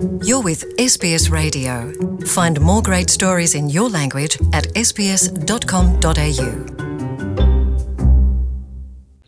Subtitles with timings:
[0.00, 1.92] You're with SBS Radio.
[2.24, 6.50] Find more great stories in your language at sbs.com.au.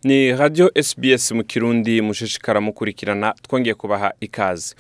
[0.05, 4.75] ni radio SBS mu kirundi mushishikara mukurikirana twongeye kubaha ikaze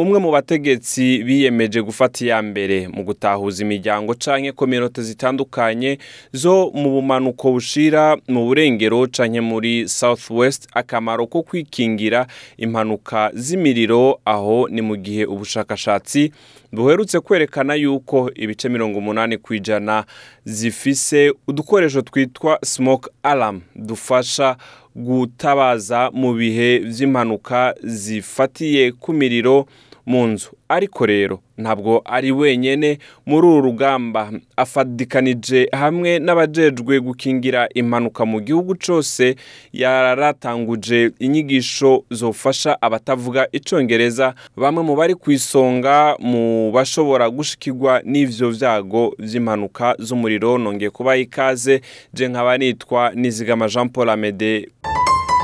[0.00, 5.98] umwe mu bategetsi biyemeje gufata iya mbere mu gutahuza imiryango canke kominote zitandukanye
[6.32, 12.26] zo mu bumanuko bushira mu burengero canke muri south west akamaro ko kwikingira
[12.56, 16.32] impanuka z'imiriro aho ni mu gihe ubushakashatsi
[16.72, 20.04] buherutse kwerekana yuko ibice mirongo umunani ku ijana
[20.44, 24.56] zifise udukoresho twitwa smoke alarm dufasha
[24.96, 29.66] gutabaza mu bihe vy'impanuka zifatiye ku miriro
[30.06, 30.50] mu nzu.
[30.68, 34.30] Ariko rero ntabwo ari wenyene muri uru rugamba.
[34.56, 39.34] Afadikanije hamwe n'abajejwe gukingira impanuka mu gihugu cose
[39.72, 44.34] yaratanguje inyigisho zofasha abatavuga icongereza.
[44.56, 51.80] Bamwe mu bari ku isonga mu bashobora gushikirwa n'ivyo vyago vy'impanuka z'umuriro nongeye kubaha ikaze.
[52.14, 54.68] Je nkaba nitwa nizigama jean paul amede.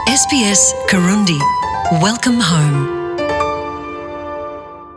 [0.06, 1.38] SBS Karundi.
[2.02, 3.05] Welcome home.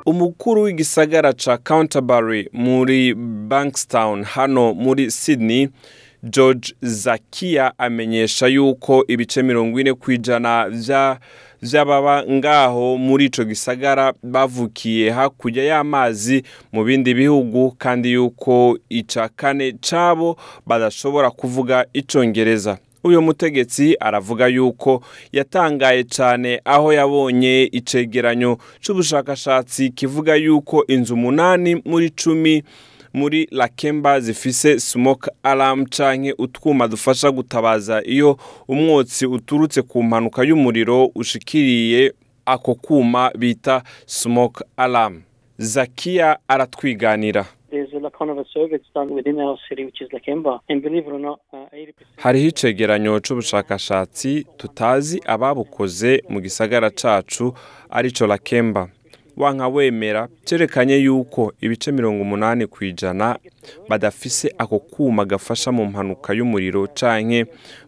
[0.05, 3.13] Umukuru w'igisagara ca Canterbury muri
[3.49, 5.69] Bankstown hano muri Sydney
[6.23, 11.19] George Zakia amenyesha yuko ibice mirongo ine ku ijana vya
[11.61, 19.71] vy'ababa ngaho muri ico gisagara bavukiye hakurya y'amazi mu bindi bihugu kandi yuko ica kane
[19.89, 22.77] cabo badashobora kuvuga icongereza.
[23.03, 32.09] Uyu mutegetsi aravuga yuko yatangaye cyane aho yabonye icegeranyo c'ubushakashatsi kivuga yuko inzu umunani muri
[32.09, 32.63] cumi
[33.13, 41.05] muri lakemba zifise smoke alarm canke utwuma dufasha gutabaza iyo umwotsi uturutse ku mpanuka y'umuriro
[41.15, 42.13] ushikiriye
[42.45, 45.21] ako kuma bita smoke alarm.
[45.57, 47.45] Zakiya aratwiganira.
[52.17, 57.53] Hariho icegeranyo c'ubushakashatsi tutazi ababukoze mu gisagara cacu
[57.89, 58.89] arico lakemba.
[59.39, 63.37] Wanka wemera cerekanye yuko ibice mirongo umunani ku ijana
[63.89, 67.45] badafise ako kuma gafasha mu mpanuka y'umuriro canke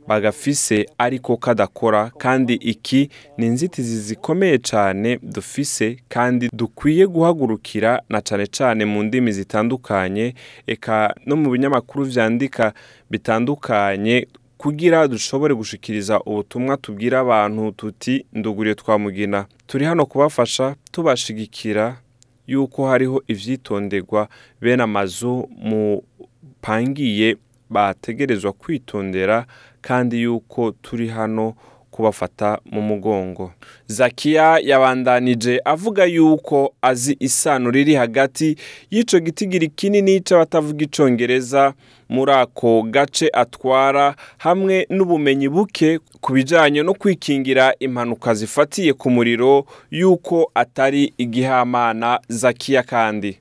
[0.07, 8.47] bagafise ariko kadakora kandi iki ni inzitizi zikomeye cane dufise kandi dukwiye guhagurukira na cane
[8.47, 10.33] cane mu ndimi zitandukanye
[10.67, 12.73] eka no mu binyamakuru vyandika
[13.09, 14.27] bitandukanye
[14.61, 21.97] kugira dushobore gushikiriza ubutumwa tubwira abantu tuti nduguriye twamugina turi hano kubafasha tubashigikira
[22.47, 24.27] yuko hariho ivyitonderwa
[24.61, 27.37] bene amazu mupangiye
[27.69, 29.45] bategerezwa kwitondera
[29.81, 31.53] kandi yuko turi hano
[32.01, 33.51] kubafata mu mugongo.
[33.87, 38.55] Zakiya yabandanije avuga yuko azi isano riri hagati
[38.91, 41.73] y'ico gitigiri kinini c'abatavuga icongereza
[42.09, 49.65] muri ako gace atwara hamwe n'ubumenyi buke ku bijanye no kwikingira impanuka zifatiye ku muriro
[49.91, 53.37] yuko atari igihamana zakiya kandi.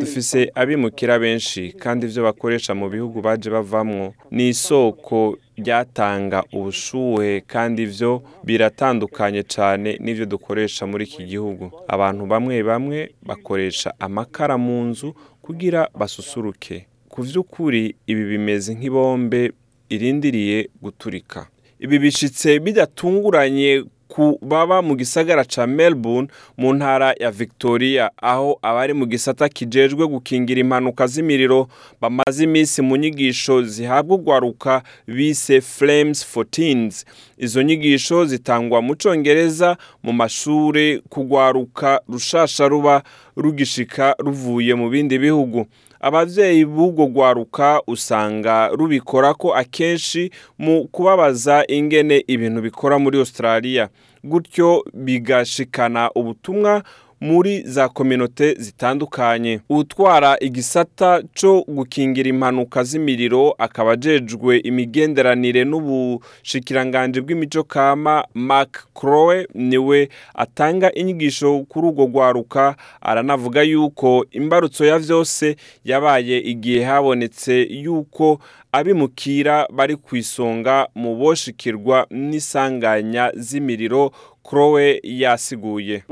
[0.00, 7.82] Dufise abimukira benshi kandi ivyo bakoresha mu bihugu baje bavamwo ni isoko ryatanga ubushuhe kandi
[7.82, 11.70] ivyo biratandukanye cane n'ivyo dukoresha muri iki gihugu.
[11.88, 16.86] Abantu bamwe bamwe bakoresha amakara mu nzu kugira basusuruke.
[17.08, 19.52] Ku vy'ukuri ibi bimeze nk'ibombe
[19.90, 21.46] irindiriye guturika.
[21.80, 23.84] Ibi bishitse bidatunguranye
[24.18, 28.10] ku baba mu gisagara ca Melbourne mu ntara ya Victoria.
[28.22, 31.68] Aho abari mu gisata kijejwe gukingira impanuka z'imiriro
[32.00, 37.04] bamaze iminsi mu nyigisho zihabwa urwaruka bise Flames for Teens
[37.38, 43.02] izo nyigisho zitangwa mu congereza mu mashure kugwaruka rushasha ruba
[43.36, 45.66] rugishika ruvuye mu bindi bihugu.
[46.00, 53.88] Abavyeyi b'ubwo rwaruka usanga rubikora ko akenshi mu kubabaza ingene ibintu bikora muri Australia.
[54.24, 56.82] Gutyo bigashikana ubutumwa
[57.20, 59.60] muri za kominote zitandukanye.
[59.68, 69.78] Utwara igisata co gukingira impanuka z'imiriro akaba ajejwe imigenderanire n'ubushikiranganje bw'imico kama Mark Crowe ni
[69.78, 78.38] we atanga inyigisho kuri urwo rwaruka aranavuga yuko imbarutso ya vyose yabaye igihe habonetse yuko
[78.72, 84.10] abimukira bari ku isonga mu boshikirwa n'isanganya z'imiriro
[84.48, 86.02] Crowe yasiguye.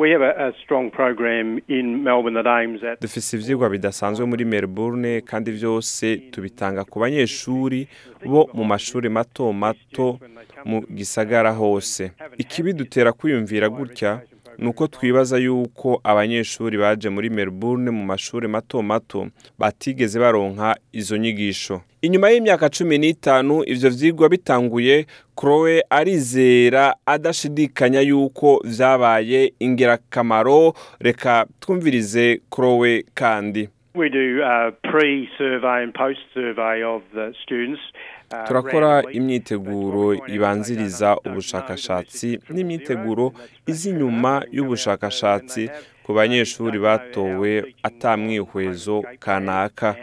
[3.00, 7.88] Dufise ivyigwa bidasanzwe muri Melbourne kandi vyose tubitanga ku banyeshuri
[8.26, 10.18] bo mu mashuri mato mato
[10.64, 12.12] mu gisagara hose.
[12.38, 14.20] Ikibidutera kwiyumvira gutya
[14.58, 21.16] ni uko twibaza yuko abanyeshuri baje muri Melbourne mu mashuri mato mato batigeze baronka izo
[21.16, 21.80] nyigisho.
[22.02, 25.06] Inyuma y'imyaka cumi n'itanu ivyo vyigwa bitanguye
[25.36, 30.74] Chloe arizera adashidikanya yuko vyabaye ingirakamaro.
[31.00, 33.68] Reka twumvirize Chloe kandi.
[33.96, 34.72] Uh,
[38.32, 43.32] uh, turakora imyiteguro ibanziriza ubushakashatsi n'imyiteguro
[43.66, 45.70] iza inyuma y'ubushakashatsi
[46.04, 49.96] ku banyeshuri batowe atamwihwezo kanaka.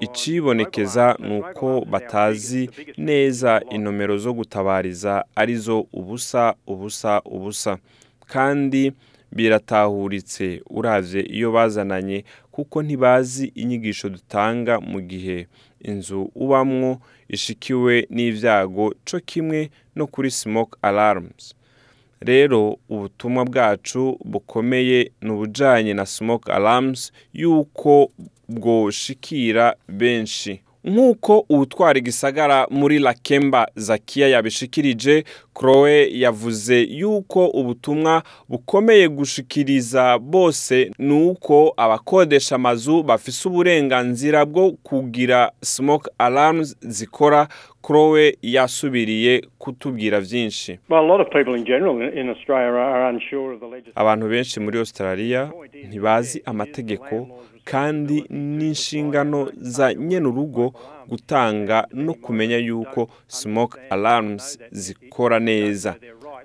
[0.00, 7.78] icibonekeza ni uko batazi neza inomero zo gutabariza ari zo ubusa ubusa ubusa.
[8.26, 8.92] Kandi
[9.32, 10.62] biratahuritse.
[10.70, 15.46] Uravye iyo bazananye kuko ntibazi inyigisho dutanga mu gihe
[15.90, 21.54] inzu ubamwo ishikiwe n'ivyago co kimwe no kuri smoke alarms.
[22.20, 28.10] Rero ubutumwa bwacu bukomeye ni ubujanye na smoke alarms yuko
[28.48, 30.60] bwoshikira benshi.
[30.84, 41.12] Nk'uko uwutwara igisagara muri lakemba zakiya yabishikirije Chloe yavuze yuko ubutumwa bukomeye gushikiriza bose ni
[41.28, 47.48] uko abakodesha amazu bafise uburenganzira bwo kugira smoke alarms zikora
[47.82, 50.78] Chloe yasubiriye kutubwira legislation.
[53.94, 55.52] abantu benshi muri australia
[55.88, 57.28] ntibazi amategeko
[57.64, 60.72] kandi n'inshingano za nyenurugo
[61.08, 65.94] gutanga no kumenya yuko smoke alarms zikora neza.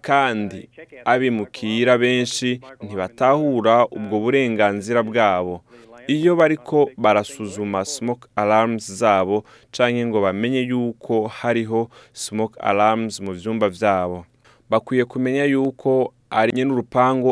[0.02, 0.70] Kandi
[1.06, 5.62] abimukira benshi ntibatahura ubwo burenganzira bwabo.
[6.08, 13.70] Iyo bariko barasuzuma smoke alarms zabo canke ngo bamenye yuko hariho smoke alarms mu vyumba
[13.70, 14.26] vyabo.
[14.70, 16.84] Bakwiye kumenya yuko ari nyene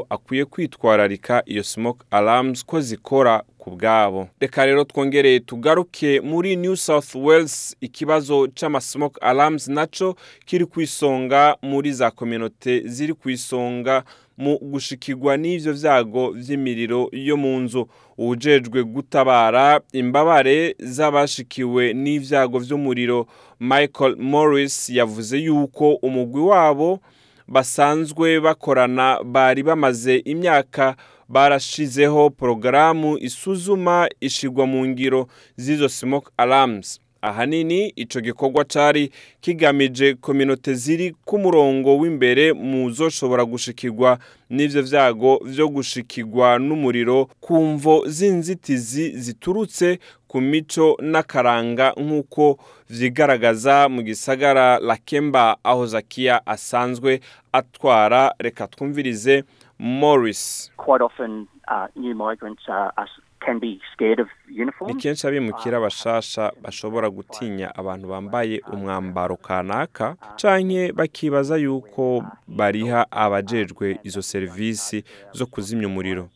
[0.09, 4.27] akwiye kwitwararika iyo smoke alarms ko zikora ku bwabo.
[4.39, 10.15] Reka rero twongere tugaruke muri new south wales ikibazo c'amasmoke alarms naco
[10.45, 14.03] kiri ku isonga muri za kominote ziri ku isonga
[14.37, 17.87] mu gushikirwa n'ivyo vyago vy'imiriro yo mu nzu.
[18.17, 23.27] Uwujejwe gutabara imbabare z'abashikiwe n'ivyago vy'umuriro
[23.59, 26.99] michael morris yavuze yuko umugwi wabo
[27.47, 30.95] basanzwe bakorana bari bamaze imyaka
[31.29, 35.27] barashizeho porogaramu isuzuma ishigwa mu ngiro
[35.57, 36.99] z'izo smoke alarms.
[37.21, 44.19] Ahanini ico gikorwa cari kigamije kominote ziri ku murongo w'imbere mu zoshobora gushikirwa
[44.49, 52.59] n'ivyo vyago vyo gushikirwa n'umuriro ku mvo z'inzitizi ziturutse ku mico n'akaranga nk'uko
[52.89, 57.19] vyigaragaza mu gisagara lakemba aho zakiya asanzwe
[57.51, 59.43] atwara reka twumvirize
[59.79, 60.71] morris.
[60.77, 63.09] Quite often uh, new migrants uh, are,
[63.45, 65.01] can be scared of ni uniforms.
[65.03, 74.21] kenshi abimukira bashasha bashobora gutinya abantu bambaye umwambaro kanaka canke bakibaza yuko bariha abajejwe izo
[74.21, 75.03] serivisi
[75.33, 76.29] zo kuzimya umuriro.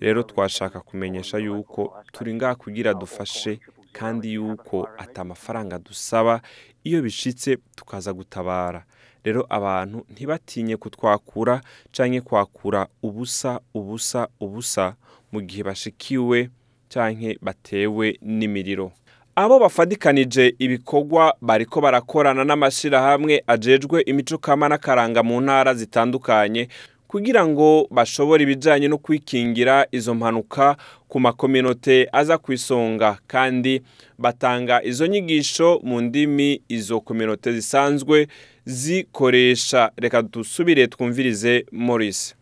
[0.00, 3.60] rero twashaka kumenyesha yuko turi ngaha kugira dufashe
[3.92, 6.40] kandi yuko ata amafaranga dusaba.
[6.84, 8.84] Iyo bishitse tukaza gutabara.
[9.28, 11.60] Rero abantu ntibatinye kutwakura
[11.92, 14.94] canke kwakura ubusa ubusa ubusa
[15.32, 16.48] mu gihe bashikiwe
[16.88, 18.92] canke batewe n'imiriro.
[19.36, 26.68] Abo bafadikanije ibikorwa bariko barakorana n'amashirahamwe ajejwe imico kama n'akaranga mu ntara zitandukanye
[27.08, 30.76] kugira ngo bashobore ibijanye no kwikingira izo mpanuka
[31.08, 33.18] ku makominote aza ku isonga.
[33.26, 33.82] Kandi
[34.18, 38.28] batanga izo nyigisho mu ndimi izo kominote zisanzwe
[38.64, 39.90] zikoresha.
[39.96, 42.34] Reka dusubire twumvirize Morris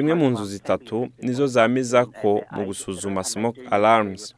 [0.00, 4.34] Imwe mu nzu zitatu nizo zamiza ko mu gusuzuma smoke alarms.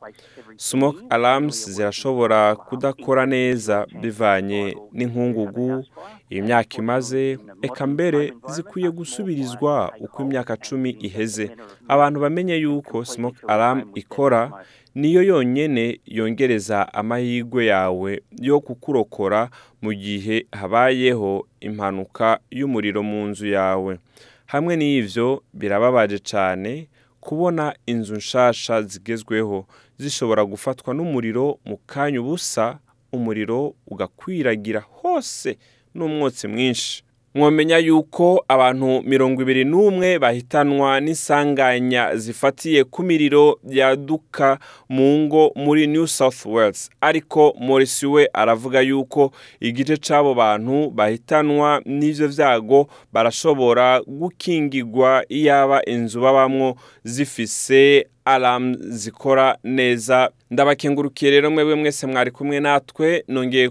[0.56, 5.84] smoke alarms zirashobora kudakora neza bivanye n'inkungugu.
[6.30, 11.46] imyaka imaze eka mbere zikwiye gusubirizwa uko imyaka cumi iheze.
[11.88, 14.50] abantu bamenye yuko smoke alarm ikora
[14.94, 19.50] niyo yonyene yongereza amahirwe yawe yo kukurokora
[19.82, 23.98] mu gihe habayeho impanuka y'umuriro mu nzu yawe.
[24.46, 26.88] Hamwe n'ivyo birababaje cyane
[27.20, 29.66] kubona inzu nshasha zigezweho.
[29.98, 32.78] Zishobora gufatwa n'umuriro mu kanya ubusa
[33.12, 35.58] umuriro ugakwiragira hose
[35.94, 37.04] n'umwotsi mwinshi.
[37.34, 44.58] Mwamenya yuko abantu mirongo ibiri n'umwe bahitanwa n'isanganya zifatiye ku miriro yaduka
[44.88, 46.90] mu ngo muri new south wales.
[47.00, 56.20] Ariko morisi we aravuga yuko igice cy'abo bantu bahitanwa n'ibyo byago barashobora gukingirwa iyaba inzu
[56.20, 60.30] babamwo zifise alamu zikora neza.
[60.50, 63.68] Ndabakengurukiye rero mwebwe mwese mwari kumwe natwe nongeye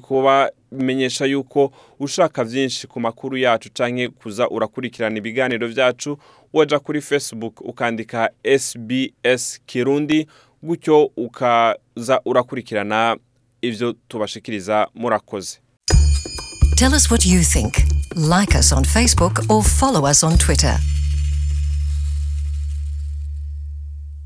[0.82, 6.18] kubamenyesha yuko ushaka byinshi ku makuru yacu cyangwa kuza urakurikirana ibiganiro byacu
[6.54, 10.28] wajya kuri facebook ukandika sbs kirundi
[10.64, 13.18] gutyo ukaza urakurikirana
[13.62, 15.60] ibyo tubashikiriza murakoze
[16.78, 17.74] Tell us what you think.
[18.16, 20.80] Like us on Facebook or follow us on Twitter.